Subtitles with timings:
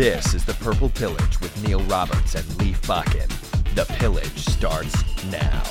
[0.00, 3.28] This is the Purple Pillage with Neil Roberts and Leaf Bakken.
[3.74, 4.94] The pillage starts
[5.26, 5.62] now.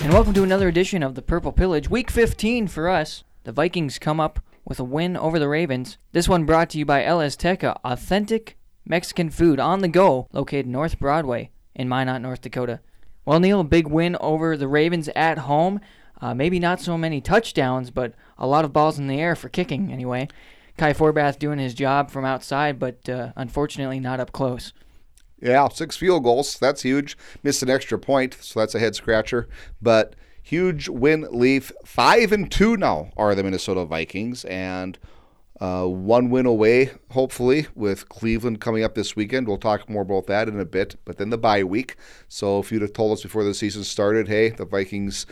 [0.00, 1.88] And welcome to another edition of the Purple Pillage.
[1.88, 3.22] Week 15 for us.
[3.44, 5.96] The Vikings come up with a win over the Ravens.
[6.10, 10.66] This one brought to you by El Azteca, authentic Mexican food on the go, located
[10.66, 12.80] North Broadway in Minot, North Dakota.
[13.24, 15.80] Well, Neil, a big win over the Ravens at home.
[16.20, 19.48] Uh, maybe not so many touchdowns, but a lot of balls in the air for
[19.48, 20.26] kicking anyway.
[20.76, 24.72] Kai Forbath doing his job from outside, but uh, unfortunately not up close.
[25.40, 26.58] Yeah, six field goals.
[26.58, 27.16] That's huge.
[27.42, 29.48] Missed an extra point, so that's a head scratcher.
[29.80, 31.72] But huge win, Leaf.
[31.84, 34.98] Five and two now are the Minnesota Vikings, and
[35.60, 39.46] uh, one win away, hopefully, with Cleveland coming up this weekend.
[39.46, 40.96] We'll talk more about that in a bit.
[41.04, 41.96] But then the bye week.
[42.28, 45.26] So if you'd have told us before the season started, hey, the Vikings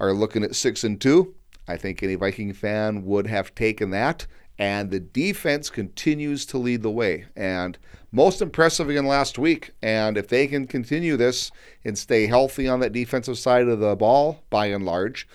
[0.00, 1.34] are looking at six and two,
[1.68, 4.26] I think any Viking fan would have taken that.
[4.58, 7.26] And the defense continues to lead the way.
[7.34, 7.76] And
[8.12, 9.72] most impressive again last week.
[9.82, 11.50] And if they can continue this
[11.84, 15.26] and stay healthy on that defensive side of the ball, by and large,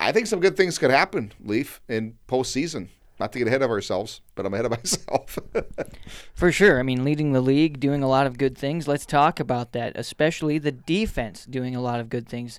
[0.00, 2.88] I think some good things could happen, Leaf, in postseason.
[3.20, 5.38] Not to get ahead of ourselves, but I'm ahead of myself.
[6.34, 6.80] For sure.
[6.80, 8.88] I mean, leading the league, doing a lot of good things.
[8.88, 12.58] Let's talk about that, especially the defense doing a lot of good things.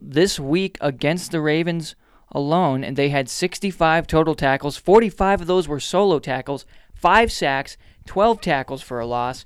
[0.00, 1.96] This week against the Ravens
[2.32, 4.76] alone, and they had 65 total tackles.
[4.76, 9.44] 45 of those were solo tackles, five sacks, 12 tackles for a loss.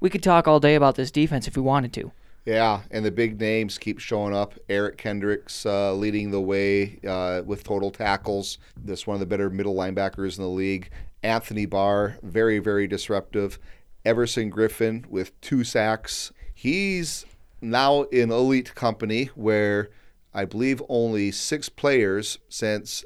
[0.00, 2.12] We could talk all day about this defense if we wanted to.
[2.44, 4.54] Yeah, and the big names keep showing up.
[4.70, 8.58] Eric Kendricks uh, leading the way uh, with total tackles.
[8.82, 10.88] This one of the better middle linebackers in the league.
[11.22, 13.58] Anthony Barr, very, very disruptive.
[14.04, 16.32] Everson Griffen with two sacks.
[16.54, 17.26] He's
[17.60, 19.90] now in elite company where
[20.38, 23.04] I believe only six players since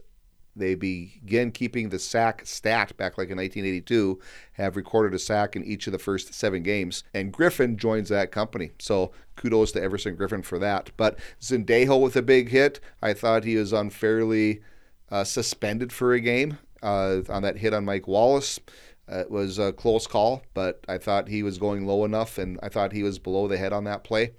[0.55, 4.21] they began keeping the sack stat back like in 1982,
[4.53, 7.05] have recorded a sack in each of the first seven games.
[7.15, 8.73] And Griffen joins that company.
[8.79, 10.91] So kudos to Everson Griffen for that.
[10.99, 12.81] But Sendejo with a big hit.
[13.01, 14.61] I thought he was unfairly
[15.11, 18.61] uh, suspended for a game uh, on that hit on Mike Wallace.
[19.11, 22.61] Uh, it was a close call, but I thought he was going low enough, and
[22.63, 24.33] I thought he was below the head on that play.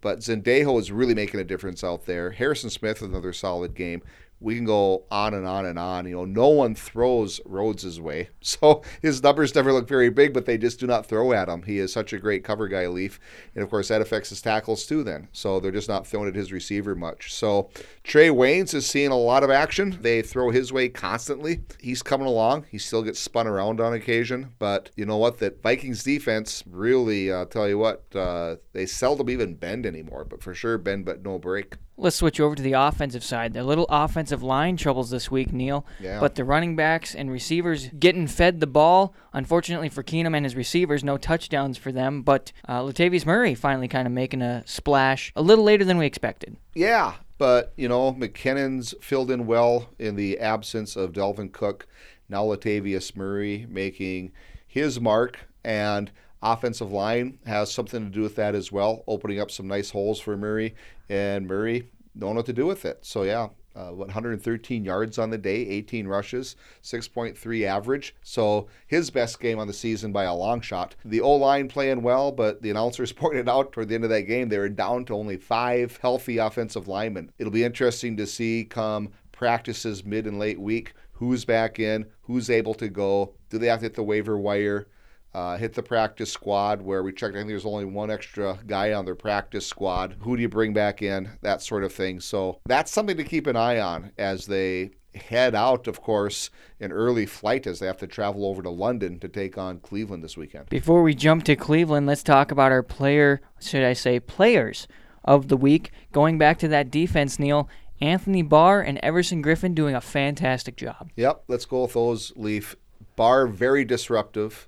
[0.00, 2.30] But Sendejo is really making a difference out there.
[2.30, 4.02] Harrison Smith, another solid game
[4.40, 6.06] we can go on and on and on.
[6.06, 8.28] You know, no one throws Rhodes' way.
[8.42, 11.62] So his numbers never look very big, but they just do not throw at him.
[11.62, 13.20] He is such a great cover guy, Leaf.
[13.54, 15.28] And of course, that affects his tackles too, then.
[15.32, 17.32] So they're just not throwing at his receiver much.
[17.32, 17.70] So
[18.02, 19.98] Trae Waynes is seeing a lot of action.
[20.00, 21.60] They throw his way constantly.
[21.78, 22.66] He's coming along.
[22.70, 24.52] He still gets spun around on occasion.
[24.58, 25.38] But you know what?
[25.38, 30.42] That Vikings defense really, uh, tell you what, uh, they seldom even bend anymore, but
[30.42, 31.76] for sure bend but no break.
[32.00, 33.52] Let's switch over to the offensive side.
[33.52, 35.84] The little offensive line troubles this week, Neil.
[36.00, 36.18] Yeah.
[36.18, 39.14] But the running backs and receivers getting fed the ball.
[39.34, 42.22] Unfortunately for Keenum and his receivers, no touchdowns for them.
[42.22, 46.06] But uh, Latavius Murray finally kind of making a splash a little later than we
[46.06, 46.56] expected.
[46.74, 51.86] Yeah, but you know McKinnon's filled in well in the absence of Dalvin Cook.
[52.30, 54.32] Now Latavius Murray making
[54.66, 56.10] his mark and
[56.42, 60.20] offensive line has something to do with that as well, opening up some nice holes
[60.20, 60.74] for Murray
[61.08, 62.98] and Murray don't know what to do with it.
[63.02, 68.14] So yeah, uh, 113 yards on the day, 18 rushes, 6.3 average.
[68.22, 70.96] So his best game on the season by a long shot.
[71.04, 74.22] The O line playing well, but the announcers pointed out toward the end of that
[74.22, 77.30] game they were down to only five healthy offensive linemen.
[77.38, 82.48] It'll be interesting to see come practices mid and late week who's back in, who's
[82.48, 83.34] able to go.
[83.50, 84.86] Do they have to hit the waiver wire?
[85.32, 87.36] Uh, hit the practice squad where we checked.
[87.36, 90.16] I think there's only one extra guy on their practice squad.
[90.20, 91.30] Who do you bring back in?
[91.42, 92.18] That sort of thing.
[92.18, 96.92] So that's something to keep an eye on as they head out, of course, in
[96.92, 100.36] early flight as they have to travel over to London to take on Cleveland this
[100.36, 100.68] weekend.
[100.68, 104.88] Before we jump to Cleveland, let's talk about our player, should I say, players
[105.24, 105.90] of the week.
[106.12, 107.68] Going back to that defense, Neil,
[108.00, 111.10] Anthony Barr and Everson Griffen doing a fantastic job.
[111.16, 112.76] Yep, let's go with those, Leaf.
[113.16, 114.66] Barr, very disruptive.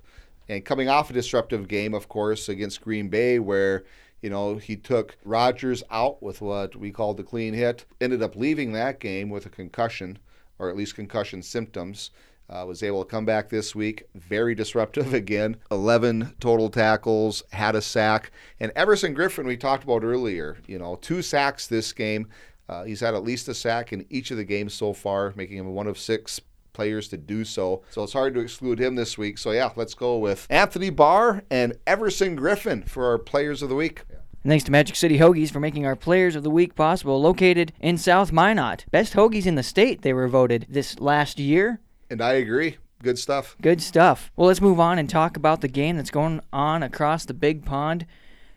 [0.49, 3.83] And coming off a disruptive game, of course, against Green Bay, where
[4.21, 8.35] you know he took Rodgers out with what we called the clean hit, ended up
[8.35, 10.19] leaving that game with a concussion,
[10.59, 12.11] or at least concussion symptoms.
[12.49, 14.03] Uh, was able to come back this week.
[14.15, 15.55] Very disruptive again.
[15.71, 18.31] 11 total tackles, had a sack.
[18.59, 22.27] And Everson Griffen we talked about earlier, you know, two sacks this game.
[22.67, 25.57] Uh, he's had at least a sack in each of the games so far, making
[25.57, 26.41] him one of six
[26.73, 27.83] players to do so.
[27.89, 29.37] So it's hard to exclude him this week.
[29.37, 33.75] So yeah, let's go with Anthony Barr and Everson Griffen for our players of the
[33.75, 34.01] week.
[34.43, 37.21] And thanks to Magic City Hoagies for making our Players of the Week possible.
[37.21, 38.85] Located in South Minot.
[38.91, 41.79] Best Hoagies in the state, they were voted this last year.
[42.09, 42.75] And I agree.
[43.01, 43.55] Good stuff.
[43.61, 44.31] Good stuff.
[44.35, 47.63] Well, let's move on and talk about the game that's going on across the big
[47.63, 48.05] pond.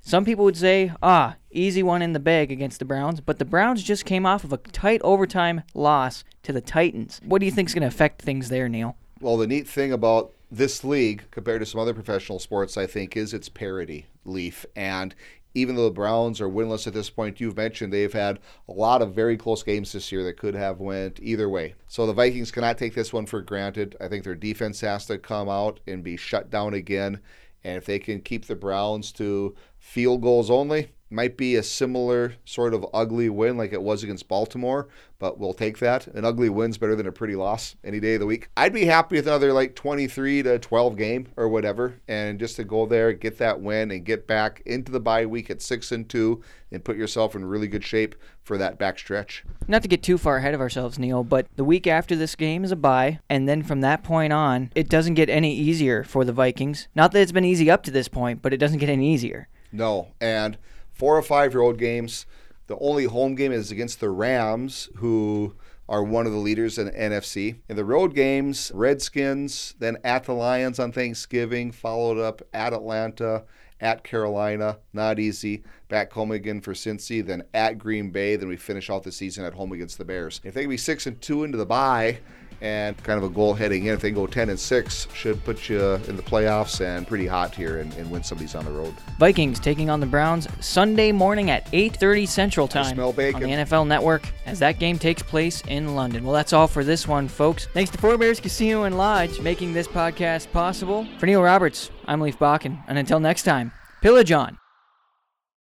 [0.01, 3.45] Some people would say, ah, easy one in the bag against the Browns, but the
[3.45, 7.21] Browns just came off of a tight overtime loss to the Titans.
[7.25, 8.97] What do you think is going to affect things there, Neil?
[9.21, 13.17] Well, the neat thing about this league compared to some other professional sports, I think,
[13.17, 14.67] is its parity, Leaf.
[14.77, 15.15] And
[15.55, 18.39] even though the Browns are winless at this point, you've mentioned they've had
[18.69, 21.75] a lot of very close games this year that could have went either way.
[21.89, 23.97] So the Vikings cannot take this one for granted.
[23.99, 27.21] I think their defense has to come out and be shut down again.
[27.65, 32.35] And if they can keep the Browns to field goals only, might be a similar
[32.45, 34.89] sort of ugly win like it was against Baltimore,
[35.19, 36.07] but we'll take that.
[36.09, 38.49] An ugly win's better than a pretty loss any day of the week.
[38.57, 42.65] I'd be happy with another like 23 to 12 game or whatever, and just to
[42.65, 46.09] go there, get that win, and get back into the bye week at six and
[46.09, 46.43] two,
[46.73, 49.45] and put yourself in really good shape for that back stretch.
[49.69, 52.65] Not to get too far ahead of ourselves, Neil, but the week after this game
[52.65, 56.25] is a bye, and then from that point on, it doesn't get any easier for
[56.25, 56.89] the Vikings.
[56.95, 59.49] Not that it's been easy up to this point, but it doesn't get any easier.
[59.73, 60.59] No, and
[60.97, 62.27] four or five year old games.
[62.67, 65.55] The only home game is against the Rams, who
[65.89, 67.59] are one of the leaders in the NFC.
[67.69, 73.45] In the road games, Redskins, then at the Lions on Thanksgiving, followed up at Atlanta,
[73.81, 75.63] at Carolina, not easy.
[75.89, 78.35] Back home again for Cincy, then at Green Bay.
[78.35, 80.41] Then we finish off the season at home against the Bears.
[80.43, 82.19] If they can be six and two into the bye,
[82.61, 83.95] and kind of a goal heading in.
[83.95, 87.55] If they go 10 and 6, should put you in the playoffs and pretty hot
[87.55, 88.95] here and, and win some of these on the road.
[89.19, 93.43] Vikings taking on the Browns Sunday morning at 8:30 Central Time smell bacon.
[93.43, 96.25] on the NFL Network as that game takes place in London.
[96.25, 97.67] Well, that's all for this one, folks.
[97.73, 101.07] Thanks to Four Bears Casino and Lodge making this podcast possible.
[101.19, 103.73] For Neil Roberts, I'm Leaf Bakken, and until next time,
[104.03, 104.59] pillage on.